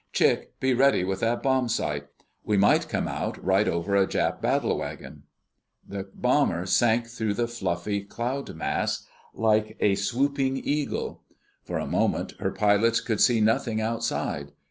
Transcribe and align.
Chick, 0.13 0.59
be 0.59 0.73
ready 0.73 1.03
with 1.03 1.19
that 1.19 1.43
bombsight! 1.43 2.07
We 2.43 2.57
might 2.57 2.89
come 2.89 3.07
out 3.07 3.37
right 3.45 3.67
over 3.67 3.95
a 3.95 4.07
Jap 4.07 4.41
battlewagon!" 4.41 5.25
The 5.87 6.09
bomber 6.15 6.65
sank 6.65 7.05
through 7.05 7.35
the 7.35 7.47
fluffy 7.47 8.01
cloud 8.03 8.55
mass 8.55 9.05
like 9.35 9.77
a 9.79 9.93
swooping 9.93 10.57
eagle. 10.57 11.21
For 11.63 11.77
a 11.77 11.85
moment 11.85 12.33
her 12.39 12.49
pilots 12.49 12.99
could 12.99 13.21
see 13.21 13.41
nothing 13.41 13.79
outside. 13.79 14.53